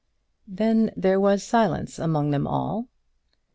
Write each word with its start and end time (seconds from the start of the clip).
Then 0.47 0.91
there 0.97 1.19
was 1.19 1.43
silence 1.43 1.99
among 1.99 2.31
them 2.31 2.47
all. 2.47 2.87